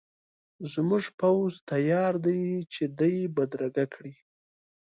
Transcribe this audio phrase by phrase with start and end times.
[0.73, 2.41] زموږ پوځ تیار دی
[2.73, 4.15] چې دی بدرګه کړي.